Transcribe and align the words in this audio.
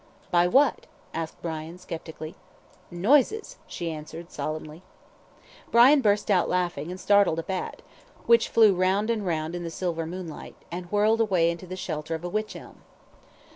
"By 0.31 0.47
what?" 0.47 0.87
asked 1.13 1.39
Brian, 1.43 1.77
sceptically. 1.77 2.33
"Noises!" 2.89 3.57
she 3.67 3.91
answered, 3.91 4.31
solemnly. 4.31 4.81
Brian 5.69 6.01
burst 6.01 6.31
out 6.31 6.49
laughing 6.49 6.89
and 6.89 6.99
startled 6.99 7.37
a 7.37 7.43
bat, 7.43 7.83
which 8.25 8.49
flew 8.49 8.73
round 8.73 9.11
and 9.11 9.23
round 9.27 9.53
in 9.53 9.63
the 9.63 9.69
silver 9.69 10.07
moonlight, 10.07 10.55
and 10.71 10.87
whirred 10.91 11.19
away 11.19 11.51
into 11.51 11.67
the 11.67 11.75
shelter 11.75 12.15
of 12.15 12.23
a 12.23 12.29
witch 12.29 12.55
elm. 12.55 12.81